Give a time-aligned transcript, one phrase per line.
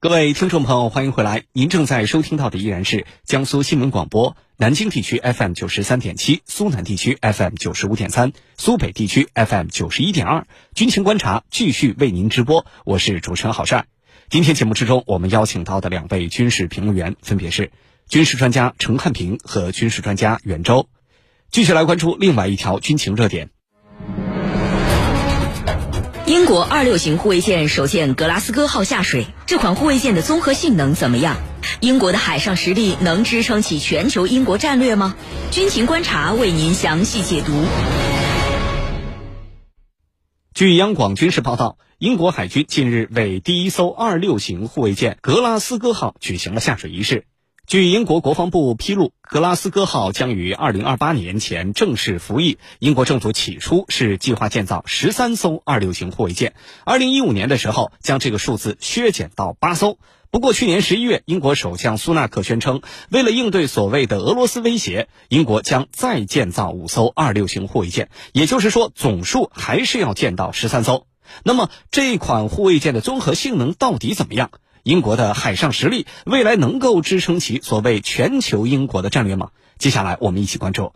[0.00, 1.42] 各位听众朋友，欢迎回来！
[1.52, 10.46] 您正在收听到的依然是江苏新闻广播南京地区 FM 九十三点七、苏南地区 FM 九十五点三、苏北地区 FM 九十一点二。
[10.72, 13.86] 军情观察继续为您直播，我是主持人郝帅。
[14.30, 17.72] 今天节目之中，我们邀请到的两位军事评论员分别是
[18.08, 20.88] 军事专家陈汉平和军事专家袁周。
[21.50, 23.50] 继续来关注另外一条军情热点。
[26.28, 31.38] 英国二六型护卫舰首舰格拉斯哥号下水，这款护卫舰的综合性能怎么样？
[31.80, 35.16] 英国的海上实力能支撑起全球英国战略吗？
[35.50, 37.52] 军情观察为您详细解读。
[40.52, 47.24] 据央广军事报道，英国海军近日为第一艘二六型护卫舰格拉斯哥号举行了下水仪式。
[47.68, 52.56] 据英国国防部披露，格拉斯哥号将于二零二八年前正式服役。
[52.78, 56.54] 英国政府起初是计划建造十三艘二六型护卫舰，
[56.86, 59.98] 二零一五年的时候将这个数字削减到八艘。
[60.30, 71.06] 不过去年十一月，英国首相苏纳克宣称，为了应对所谓的俄罗斯威胁，英国将再建造五艘二六型护卫舰，也就是说，总数还是要建到十三艘。
[71.44, 74.52] 那么这款护卫舰的综合性能到底怎么样？
[74.82, 79.50] 英国的海上实力未来能够支撑起所谓全球英国的战略吗？
[79.78, 80.92] 接下来我们一起关注。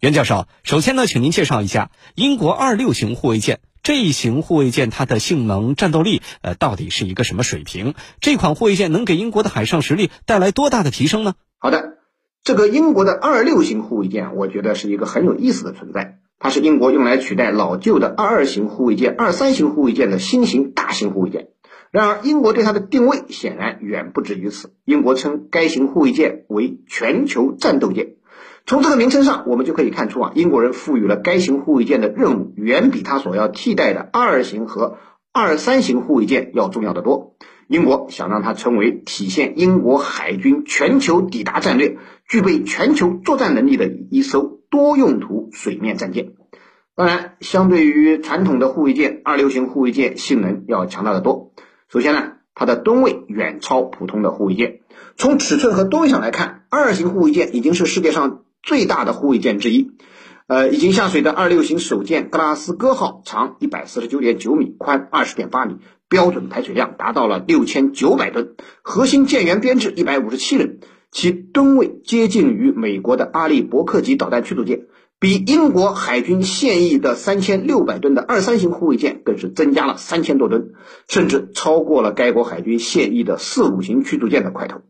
[0.00, 7.94] 袁教授，首先呢，请您介绍一下英国二六型护卫舰这一型护卫舰它的性能、战斗力，呃，到底是一个什么水平？
[8.20, 11.34] 这款护卫舰能给英国的海上实力带来多大的提升呢？
[11.58, 11.98] 好的，
[12.42, 16.18] 这个英国的二六型护卫舰，我觉得是一个很有意思的存在。
[16.38, 21.48] 它是英国用来取代老旧的二二型护卫舰、二三型护卫舰的新型大型护卫舰。
[21.92, 24.72] 然而，英国对它的定位显然远不止于此。
[24.86, 28.14] 英国称该型护卫舰为全球战斗舰。
[28.64, 34.96] 从这个名称上，我们就可以看出啊，英国人赋予了该型护卫舰的任务远比它所要替代的二型和
[35.32, 37.36] 二三型护卫舰要重要的多。
[37.68, 46.32] 英国想让它成为体现英国海军全球抵达战略、具备全球作战能力的一艘多用途水面战舰。
[46.94, 51.51] 当然，相对于传统的护卫舰，二六型护卫舰性能要强大的多。
[51.92, 54.80] 首先呢，它的吨位远超普通的护卫舰。
[55.18, 59.90] 从尺寸和吨位上来看，二型护卫舰已经是世界上最大的护卫舰之一。
[60.46, 65.76] 呃，已经下水的二六型首舰格拉斯哥号长一百四十九点九米，宽二十点八米，
[66.08, 70.78] 标准排水量达到了六千九百吨，核心舰员编制一百五十七人，
[71.10, 74.86] 其吨位接近于美国的阿利伯克级导弹驱逐舰。
[75.22, 80.72] 比英国海军现役的三千六百吨的二三型护卫舰更是增加了三千多吨，
[81.06, 84.80] 甚至超过了该国海军现役的四五型驱逐舰的块头。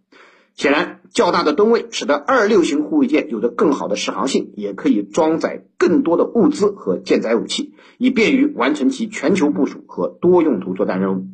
[0.55, 11.27] 显然，较大的吨位使得二六型护卫舰有着更好的适航性，也可以装载更多的物资和舰载武器，以便于完成其全球部署和多用途作战任务。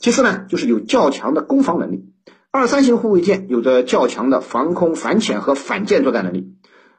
[0.00, 2.06] 其次呢，就是有较强的攻防能力。
[2.50, 6.54] 二三型护卫舰有着较强的防空、反潜和反舰作战能力。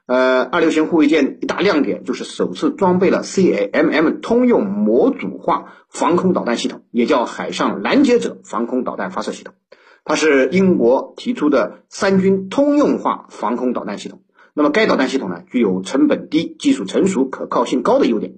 [0.08, 9.56] 呃，二六型护卫舰一大亮点就是首次装备了 CAMM 通用模组化防空导弹系统，也叫海上拦截者防空导弹发射系统。
[10.04, 14.22] 它是英国提出的三军通用化防空导弹系统。
[14.54, 18.36] 那么该导弹系统呢，具有成本低、技术成熟、可靠性高的优点。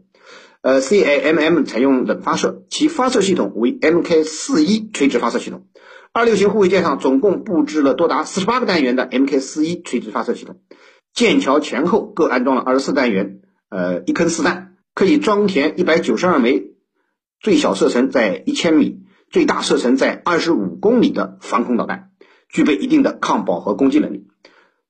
[0.62, 5.66] 呃，CAMM 采用冷发射，其发射系统为 Mk 四一垂直发射系统。
[6.14, 10.62] 二六型护卫舰上总共布置了多达四十八个单元的 Mk 四一垂直发射系统。
[11.18, 13.40] 舰桥前后各安装了二十四单元，
[13.70, 16.76] 呃，一坑四弹，可以装填一百九十二枚，
[17.40, 19.00] 最小射程在一千米，
[19.32, 22.12] 最大射程在二十五公里的防空导弹，
[22.50, 24.28] 具备一定的抗饱和攻击能力。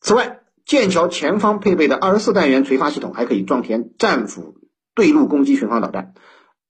[0.01, 4.55] 此外，舰桥前方配备的二十四单元垂发系统还可以装填战斧
[4.95, 6.13] 对陆攻击巡航导弹、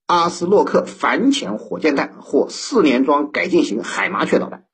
[0.05, 4.65] 阿斯洛克反潜火箭弹或四连装改进型海麻雀导弹。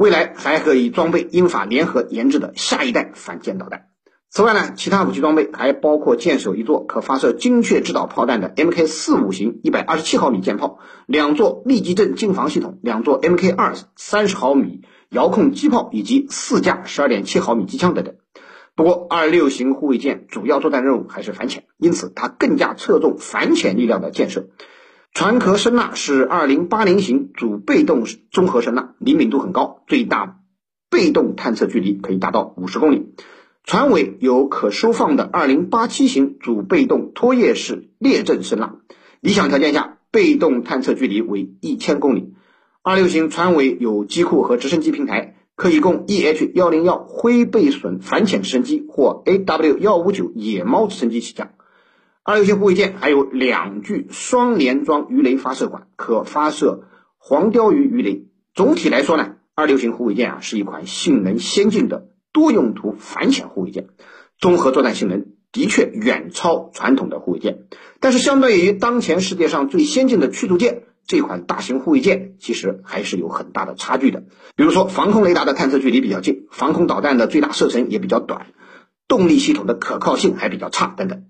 [0.00, 3.88] 未来还可以装备英法联合研制的下一代反舰导弹。
[4.30, 14.80] 此外呢，其他武器装备还包括舰首一座可发射精确制导炮弹的 Mk 四五型一百二十七毫米舰炮，两座立即阵近防系统，两座 Mk 二三十毫米
[15.10, 18.14] 遥控机炮，以及四架十二点七毫米机枪等等。
[18.74, 24.46] 不过，二六型护卫舰主要作战任务还是反潜，因此它更加侧重反潜力量的建设。
[25.12, 30.38] 船壳声呐是二零八零型主被动综合声呐，灵敏度很高，最大
[30.88, 33.12] 被动探测距离可以达到五十公里。
[33.64, 38.76] 船尾有可收放的二零八七型主被动拖曳式列阵声呐，
[39.20, 42.32] 理想条件下被动探测距离为一千公里。
[42.82, 51.50] 二六型船尾有机库和直升机平台，可以供 EH 幺零幺灰背隼反潜直升机或 AW 幺五九野猫直升机起降。
[52.22, 56.84] 二六型护卫舰还有两具双联装鱼雷发射管，可发射
[57.16, 58.26] 黄鲷鱼鱼雷。
[58.54, 63.88] 总体来说呢，二六型护卫舰啊是一款性能先进的多用途反潜护卫舰，
[64.38, 67.64] 综合作战性能的确远超传统的护卫舰。
[68.00, 74.24] 但是，相对于当前世界上最先进的驱逐舰，这款大型护卫舰其实还是有很大的差距的。
[74.56, 78.48] 比如说，防空雷达的探测距离比较近，防空导弹的最大射程也比较短，
[79.08, 81.24] 动力系统的可靠性还比较差等等。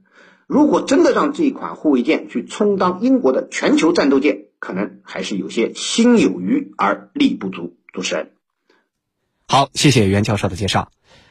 [0.50, 7.76] 如果真的让这一款护卫舰去充当英国的全球战斗舰，可能还是有些心有余而力不足。
[7.92, 8.32] 主持人，
[9.46, 10.90] 好，谢谢袁教授的介绍。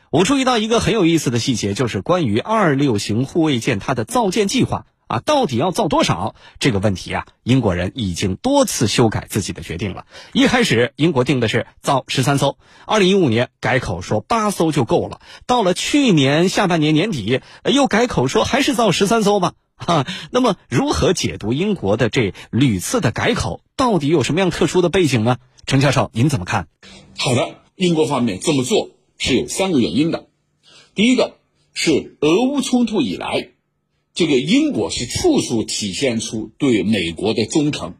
[0.10, 4.86] 我注意到一个很有意思的细节，就是关于二六型护卫舰它的造舰计划。
[5.09, 7.25] 啊，到底要造多少这个问题啊？
[7.41, 10.06] 英国人已经多次修改自己的决定了。
[10.33, 15.19] 一开始，英国定的是造十三艘，二零一五年改口说八艘就够了。
[15.47, 19.53] 到了去年下半年年底，又改口说还是造十三艘吧。
[19.75, 23.61] 哈，那么如何解读英国的这屡次的改口？
[23.75, 25.38] 到底有什么样特殊的背景呢？
[25.65, 26.67] 程教授，您怎么看？
[27.17, 30.27] 好的，英国方面这么做是有三个原因的。
[30.94, 31.38] 第一个
[31.73, 33.53] 是俄乌冲突以来。
[34.19, 37.95] 这个英国是处处体现出对美国的忠诚，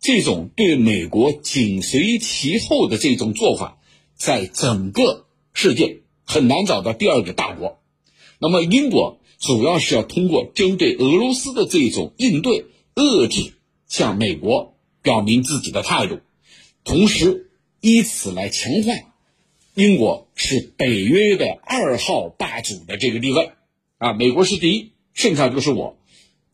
[0.00, 3.78] 这种对美国紧随其后的这种做法，
[4.16, 5.24] 在整个
[5.54, 7.78] 世界很难找到第二个大国。
[8.40, 12.64] 那么，英国主要是要通过针对俄罗斯的这种应对
[12.96, 13.52] 遏制，
[13.86, 16.18] 向美国表明自己的态度，
[16.82, 18.94] 同时以此来强化
[19.76, 23.52] 英国是北约的二号霸主的这个地位。
[23.98, 24.90] 啊，美国是第一。
[25.14, 25.96] 剩下就是我，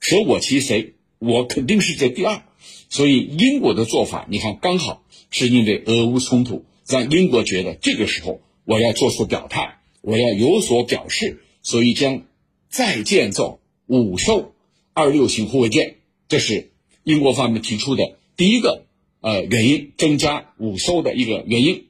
[0.01, 0.95] 舍我其谁？
[1.19, 2.43] 我肯定是这第二。
[2.89, 12.25] 所以英国的做法，你看刚好是因为俄乌冲突，让英国觉得这个时候我要做出表态，我要有所表示，所以将
[12.69, 14.55] 再建造五艘
[14.93, 15.97] 二六型护卫舰，
[16.29, 16.71] 这是
[17.05, 18.87] 英国方面提出的第一个
[19.21, 21.87] 呃原因，增加五艘的一个原因。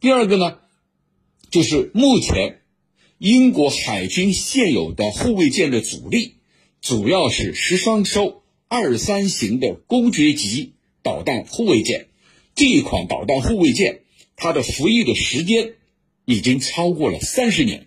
[0.00, 0.58] 第二个呢，
[1.50, 2.60] 就是目前。
[3.18, 6.34] 英国海军现有的护卫舰的主力，
[6.80, 10.72] 主要是十双艘二三型的公爵级
[11.02, 12.08] 导弹护卫舰。
[12.56, 14.00] 这一款导弹护卫舰，
[14.36, 15.74] 它的服役的时间
[16.24, 17.86] 已经超过了三十年。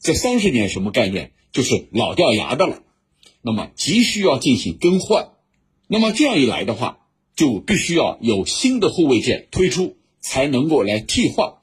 [0.00, 1.32] 这三十年什么概念？
[1.50, 2.82] 就是老掉牙的了。
[3.42, 5.30] 那么急需要进行更换。
[5.88, 7.00] 那么这样一来的话，
[7.34, 11.54] 就必须要有新的护卫舰推出，才能够来替换。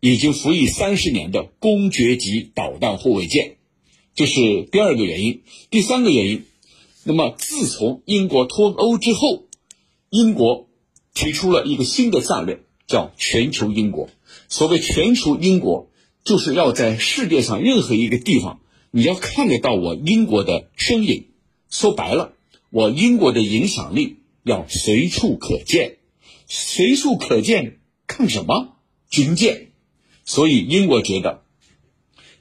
[0.00, 3.56] 已经服役三十年的公爵级导弹护卫舰，
[4.14, 5.42] 这是第二个原因。
[5.68, 6.44] 第三个原因，
[7.04, 9.44] 那么自从英国脱欧之后，
[10.08, 10.68] 英国
[11.12, 14.08] 提出了一个新的战略，叫全球英国。
[14.48, 15.90] 所谓全球英国，
[16.24, 18.60] 就是要在世界上任何一个地方，
[18.90, 21.26] 你要看得到我英国的身影。
[21.68, 22.32] 说白了，
[22.70, 25.98] 我英国的影响力要随处可见。
[26.48, 28.76] 随处可见，看什么？
[29.10, 29.69] 军舰。
[30.24, 31.42] 所以，英国觉得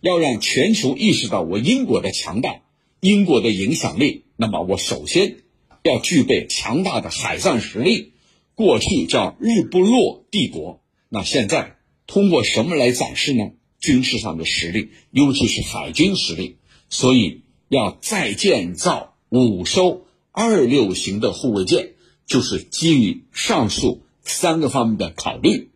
[0.01, 2.61] 要让全球意识到我英国的强大、
[2.99, 5.37] 英国的影响力，那么我首先
[5.83, 8.13] 要具备强大的海上实力。
[8.55, 11.77] 过去叫日不落帝国，那现在
[12.07, 13.51] 通过什么来展示呢？
[13.79, 16.57] 军事上的实力，尤其是海军实力。
[16.89, 20.01] 所以要再建造五艘
[20.33, 21.93] 二六型的护卫舰，
[22.25, 25.71] 就是基于上述三个方面的考虑。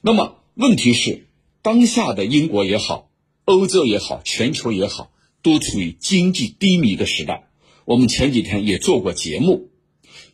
[0.00, 1.27] 那么问题是？
[1.68, 3.10] 当下的英国也好，
[3.44, 5.10] 欧洲也好，全球也好，
[5.42, 7.50] 都处于经济低迷的时代。
[7.84, 9.68] 我们前几天也做过节目，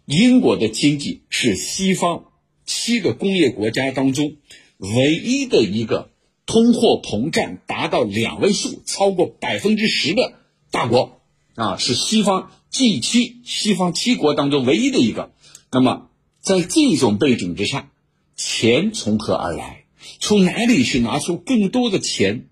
[0.05, 2.27] 英国的经济是西方
[2.65, 4.37] 七个工业国家当中
[4.77, 6.13] 唯一的一个
[6.47, 10.35] 通货膨胀达到两位数，超过百分之十的
[10.71, 11.21] 大国
[11.57, 15.33] 啊，是西方 G 七西方七国当中唯一的一个。
[15.73, 17.91] 那么，在这种背景之下，
[18.37, 19.84] 钱从何而来？
[20.21, 22.49] 从哪里去拿出更多的钱，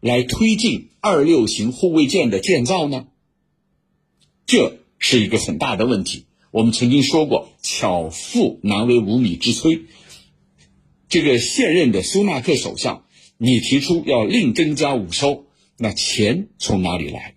[0.00, 3.06] 来推进二六型护卫舰的建造呢？
[4.46, 6.26] 这是一个很大的问题。
[6.50, 9.82] 我们曾经说过，巧妇难为无米之炊。
[11.08, 13.04] 这个现任的苏纳克首相，
[13.38, 15.46] 你提出要另增加五艘，
[15.78, 17.34] 那钱从哪里来？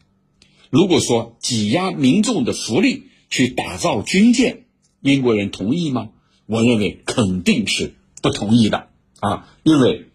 [0.70, 4.66] 如果说挤压民众的福利去打造军舰，
[5.02, 6.10] 英国人同意吗？
[6.46, 8.90] 我认为肯定是不同意的。
[9.20, 10.10] 啊，因为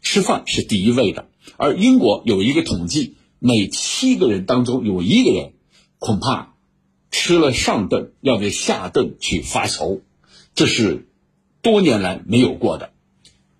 [0.00, 5.52] 吃饭是第一位的，而英国有一个统计，每七个人当中有一个人
[5.98, 6.54] 恐怕
[7.10, 10.00] 吃了上顿要为下顿去发愁，
[10.54, 11.06] 这是
[11.60, 12.90] 多年来没有过的。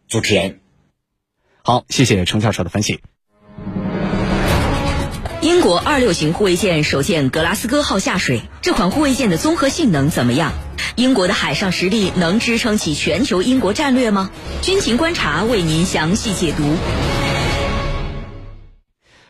[0.09, 0.61] 主持人，
[1.62, 3.00] 好，谢谢程教授的分析。
[5.43, 10.53] 英国二六型护卫舰首舰格拉斯哥号下水，这款护卫舰的综合性能怎么样？
[10.97, 14.31] 英国的海上实力能支撑起全球英国战略吗？
[14.62, 16.65] 军情观察为您详细解读。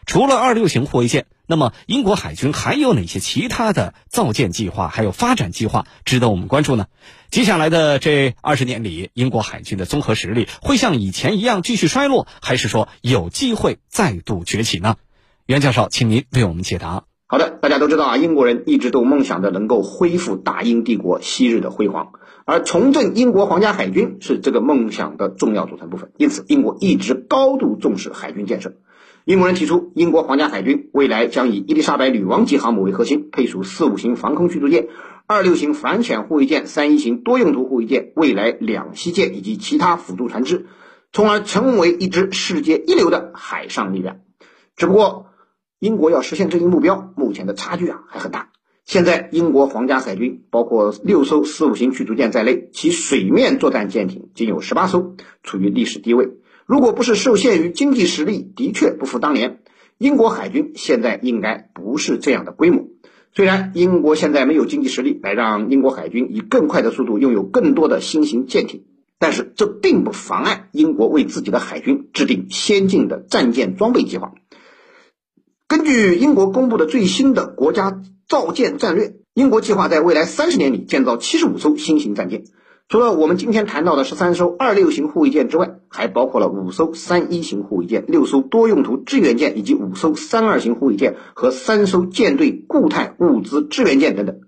[0.07, 6.87] 除了二六型护卫舰，那么英国海军还有哪些其他的造舰计划，还有发展计划值得我们关注呢？
[7.33, 14.95] 接下来的这二十年里，英国海军的综合实力会像以前一样继续衰落，还是说有机会再度崛起呢？
[15.47, 17.03] 袁教授，请您为我们解答。
[17.29, 22.13] 好的，大家都知道啊，英国人一直都梦想着能够恢复大英帝国昔日的辉煌，
[22.45, 26.13] 而重振英国皇家海军是这个梦想的重要组成部分。
[26.19, 28.75] 因此，英国一直高度重视海军建设。
[29.25, 34.87] 英国人提出，英国皇家海军未来将以伊丽莎白女王级航母为核心，配属四五型防空驱逐舰、
[35.27, 40.67] 二六型反潜护卫舰、三一型多用途护卫舰、未来两栖舰以及其他辅助船只，
[41.13, 44.19] 从而成为一支世界一流的海上力量。
[44.77, 45.27] 只不过，
[45.87, 48.49] 英国要实现这一目标，目前的差距啊还很大。
[48.85, 55.15] 现在，英国皇家海军包括六艘四五型驱逐舰在内，其水面作战舰艇仅有十八艘，
[55.45, 56.31] 处于历史低位。
[56.67, 59.61] 如果不是受限于经济实力，的确不复当年。
[59.97, 62.89] 英国海军现在应该不是这样的规模。
[63.33, 68.83] 虽然英国现在没有经济实力来让英国海军以更快的速度拥有更多的新型舰艇，
[69.21, 74.33] 但是这并不妨碍英国为自己的海军制定先进的战舰装备计划。
[75.69, 82.45] 根据英国公布的最新的国家造舰战略，英国计划在未来三十年里建造七十五艘新型战舰。
[82.89, 94.39] 除了我们今天谈到的十三艘二六型护卫舰之外，还包括了五艘三一型护卫舰、六艘多用途支援舰以及五艘三二型护卫舰和三艘舰队固态物资支援舰等等。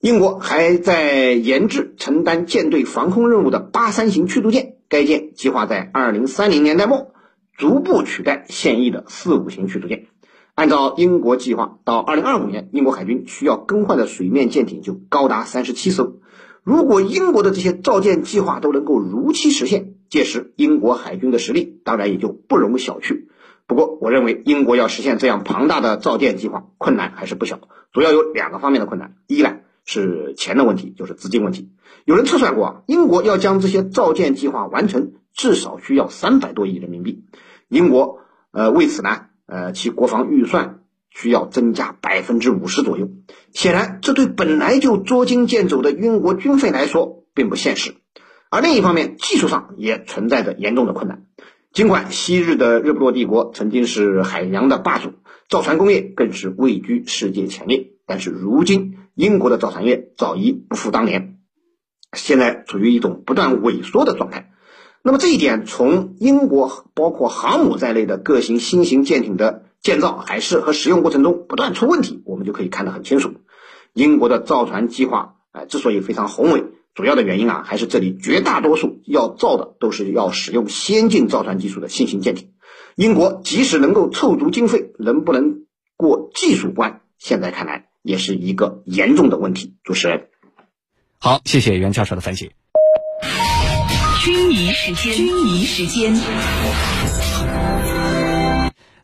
[0.00, 7.12] 英国还在研制承担舰队防空任务的八三型驱逐舰，该舰计划在二零三零年代末
[7.56, 10.08] 逐步取代现役的四五型驱逐舰。
[10.56, 16.14] 按照英国计划，到二零二五年，英国海军需要更换的水面舰艇就高达三十七艘。
[16.62, 23.26] 如果英国的这些造舰计划都能够如期实现，届时英国海军的实力当然也就不容小觑。
[23.66, 27.60] 不过，我认为英国要实现这样庞大的造舰计划，困难还是不小，
[27.92, 29.16] 主要有两个方面的困难。
[29.26, 31.68] 一呢是钱的问题，就是资金问题。
[32.06, 37.24] 有人测算过啊，英国要将这些造舰计划完成，至少需要三百多亿人民币。
[37.68, 38.20] 英国
[38.52, 40.80] 呃为此呢，呃其国防预算。
[41.18, 43.08] 需要增加百分之五十左右，
[43.50, 47.94] 显然这对本来就捉襟见肘的英国军费来说并不现实。
[48.50, 51.24] 而另一方面，技术上也存在着严重的困难。
[51.72, 55.14] 尽管昔日的日不落帝国曾经是海洋的霸主，
[55.48, 61.38] 造船工业更是位居世界前列，但是如今英国的造船业早已不复当年，
[62.12, 64.52] 现在处于一种不断萎缩的状态。
[65.06, 69.62] 那么这一点，从英国包括航母在内的各型新型舰艇的。
[69.82, 73.34] 建造还是和使用过程中不断出问题，我们就可以看得很清楚。
[73.92, 82.48] 英国的造船计划，哎，之所以非常宏伟，主要的原因啊，还是这里绝大多数要造的都是要使用先进造船技术的新型舰艇。
[82.96, 89.76] 英国即使能够凑足经费，能不能过技术关，现在看来也是一个严重的问题。
[89.84, 90.26] 主持人，
[91.20, 92.50] 好，谢谢袁教授的分析。
[94.26, 96.12] 军迷时间，军迷时间。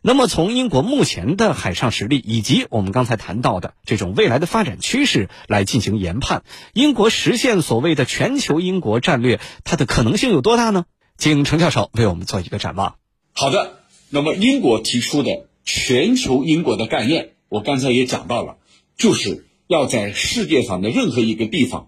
[0.01, 10.83] 那么，从英国目前的海上实力以及我们刚才谈到的这种未来的发展趋势来进行研判，英国实现所谓的全球英国战略，它的可能性有多大呢？
[11.17, 12.95] 请程教授为我们做一个展望。
[13.31, 18.57] 好的，那么英国提出的全球英国的概念，我刚才也讲到了，
[18.97, 21.87] 就是要在世界上的任何一个地方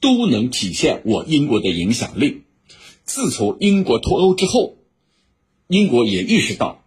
[0.00, 2.42] 都能体现我英国的影响力。
[3.04, 4.76] 自从英国脱欧之后，
[5.66, 6.84] 英国也意识到。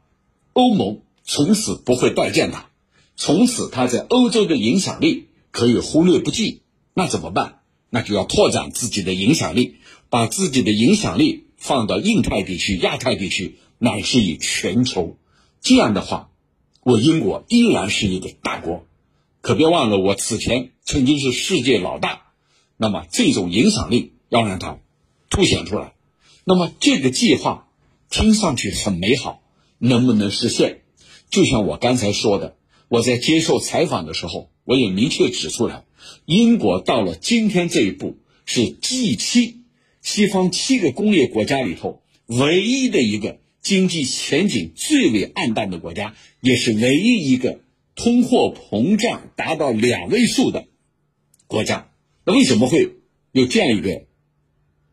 [0.54, 2.70] 欧盟从此不会待见他，
[3.18, 6.62] 从此他在欧洲的影响力可以忽略不计。
[6.94, 7.60] 那怎么办？
[7.90, 9.76] 那就要拓展自己的影响力，
[10.10, 15.18] 把自己的影响力放到印太地区、亚太地区，乃至于全球。
[15.60, 16.30] 这样的话，
[16.84, 18.86] 我英国依然是一个大国。
[19.42, 22.28] 可别忘了，我此前曾经是世界老大。
[22.78, 24.78] 那么这种影响力要让它
[25.30, 25.95] 凸显出来。
[26.46, 27.68] 那么这个计划
[28.10, 29.42] 听上去很美好。
[29.78, 30.84] 能不能实现？
[31.30, 32.56] 就像我刚才说的，
[32.88, 35.84] 我在接受采访的时候，我也明确指出来，
[36.26, 39.56] 英国到了今天这一步，是 G7
[40.02, 47.60] 西方七个工业国家里头唯一的一个经济前景最为暗淡的国家，也是唯一一个
[47.96, 50.68] 通货膨胀达到两位数的
[51.48, 51.92] 国家。
[52.24, 52.96] 那为什么会
[53.34, 54.06] 有这样一个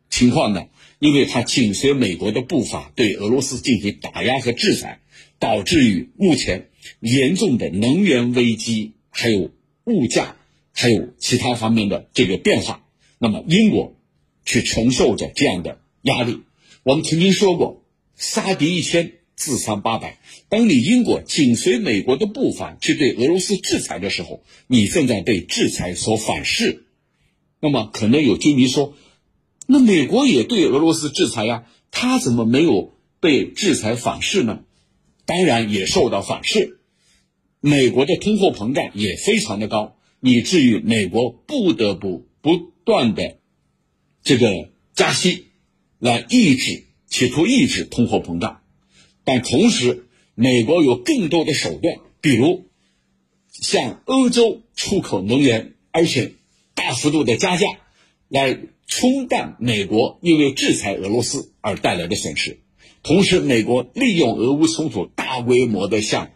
[0.09, 0.65] 情况呢？
[1.03, 5.01] 因为它紧随美国的步伐，对俄罗斯进行打压和制裁，
[5.37, 6.69] 导致于目前
[7.01, 9.51] 严重的能源危机，还有
[9.83, 10.37] 物价，
[10.71, 12.85] 还有其他方面的这个变化，
[13.19, 13.97] 那么英国
[14.45, 16.39] 去承受着这样的压力。
[16.83, 17.83] 我们曾经说过，
[18.15, 20.19] 杀敌一千，自伤八百。
[20.47, 26.85] 当你英国紧随美国的步伐去对俄罗斯制裁的时候，你正在被制裁所反噬。
[27.59, 28.93] 那么，可能有居民说
[29.65, 34.61] ：“那美国也对俄罗斯制裁呀，他怎么没有被制裁反噬呢？”
[35.25, 36.79] 当然也受到反噬。
[37.59, 43.37] 美国的通货膨胀也非常的高，以至于美国不得不不断的
[44.21, 45.47] 这个加息。
[45.99, 48.59] 来抑制，企图抑制通货膨胀，
[49.23, 50.05] 但同时，
[50.35, 52.67] 美国有更多的手段，比如
[53.49, 56.33] 向欧洲出口能源，而且
[56.73, 57.67] 大幅度的加价，
[58.27, 58.59] 来
[58.95, 62.59] 冲淡美国因为制裁俄罗斯而带来的损失。
[63.01, 66.29] 同时，美国利用俄乌冲突，大规模的向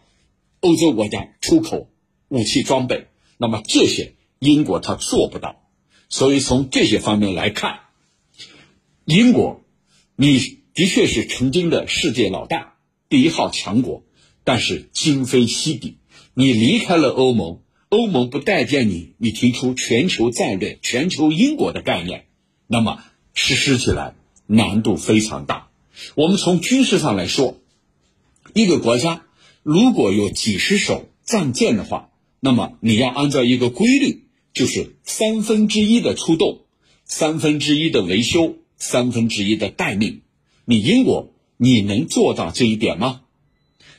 [0.58, 1.88] 欧洲国家出口
[2.26, 5.62] 武器装备，那么这些英国他做不到。
[6.08, 7.78] 所以从这些方面来看。
[9.04, 9.62] 英国，
[10.16, 10.40] 你
[10.74, 12.74] 的确是曾经的世界老大、
[13.08, 14.02] 第一号强国，
[14.42, 15.98] 但是今非昔比。
[16.34, 22.26] 你离开了欧盟，欧盟不待见你，你提出全球战略、全球英国的概念，
[22.68, 23.02] 那么
[23.34, 24.14] 实施起来
[24.46, 25.70] 难度非常大。
[26.14, 27.56] 我们从军事上来说，
[28.54, 29.24] 一个国家
[29.64, 36.60] 如果有几十艘战舰的话，那么你要按照一个规律，就是三分之一的出动，
[37.04, 38.54] 三分之一的维修。
[38.80, 40.22] 三分之一的待命，
[40.64, 43.22] 你英国你能做到这一点吗？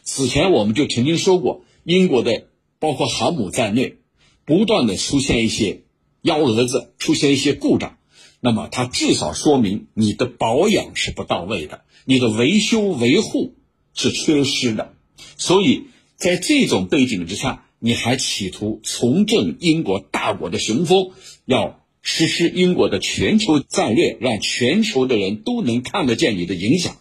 [0.04, 2.48] 此前我们就曾经说过，英国的
[2.80, 3.98] 包括航母在内，
[4.46, 5.82] 不断的出现一些
[6.22, 7.98] 幺蛾子，出现一些故障，
[8.40, 13.56] 那么它至少说明你的保养是不到位的，你的维修维护
[13.94, 14.94] 是缺失的。
[15.38, 21.12] 所以在这种背景之下，你还企图重振英国大国的雄风，
[21.46, 21.78] 要。
[22.02, 26.96] 实施英国的全球战略，让全球的人都能看得见你的影响。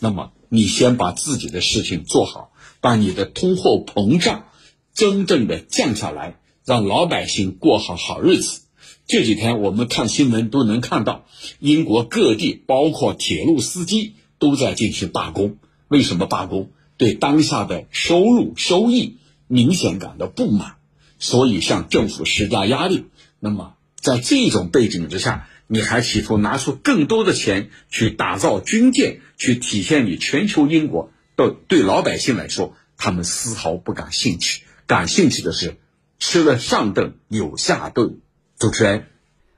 [0.00, 4.44] 那么，你先把自己的事情做好，把你的通货膨胀
[4.92, 8.60] 真正的降下来，让老百姓过好好日子。
[9.06, 11.26] 这几天我们看新闻都能看到，
[11.58, 15.58] 英国各地包括铁路司机都在进行罢工。
[15.88, 16.70] 为什么罢工？
[16.96, 20.76] 对当下的收入收益明显感到不满，
[21.18, 23.06] 所以向政府施加压力。
[23.40, 23.74] 那么。
[24.00, 34.64] 在这种背景之下，你还企图拿出更多的钱去打造军舰，去体现你全球英国的对老百姓来说，他们丝毫不感兴趣。
[34.86, 35.78] 感兴趣的是
[36.18, 38.18] 吃了上顿有下顿。
[38.58, 39.06] 主持人，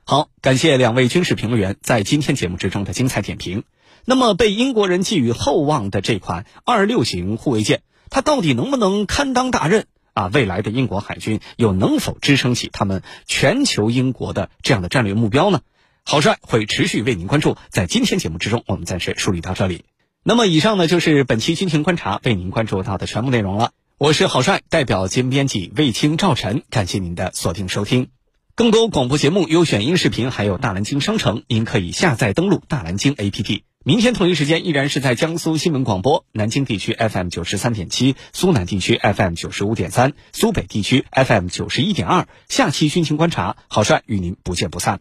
[0.03, 3.63] 好，感谢两位军事评论员在今天节目之中的精彩点评。
[4.05, 9.85] 那么，被英国人寄予厚望的这款二六型护卫舰，它到底能不能堪当大任？
[10.13, 15.61] 啊，未来的英国海军又能否支撑起他们全球英国的这样的战略目标呢？
[16.03, 17.55] 郝帅会持续为您关注。
[17.69, 19.85] 在今天节目之中，我们暂时梳理到这里。
[20.23, 23.71] 那么，以上呢就是本期军情观察为您关注到的全部内容了。
[23.99, 28.16] 我是郝帅，代表节目编辑魏青、赵晨，感谢您的锁定收听。
[28.57, 33.61] 更多广播节目、优选音视频，还有大蓝鲸商城，您可以下载登录大蓝鲸 APP。
[33.85, 42.27] 明天同一时间依然是在江苏新闻广播南京地区 FM 九十三点七，苏南地区 FM 九十五点三，苏北地区 FM 九十一点二。
[42.49, 44.95] 下期军情观察，郝帅与您不见不散。